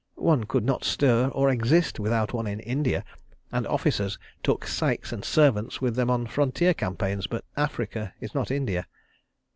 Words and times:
One 0.23 0.45
could 0.45 0.65
not 0.65 0.83
stir, 0.83 1.27
or 1.27 1.51
exist, 1.51 1.99
without 1.99 2.33
one 2.33 2.47
in 2.47 2.59
India, 2.61 3.03
and 3.51 3.67
officers 3.67 4.17
took 4.41 4.65
syces 4.65 5.11
and 5.13 5.23
servants 5.23 5.79
with 5.79 5.95
them 5.95 6.09
on 6.09 6.25
frontier 6.25 6.73
campaigns—but 6.73 7.45
Africa 7.55 8.11
is 8.19 8.33
not 8.33 8.49
India. 8.49 8.87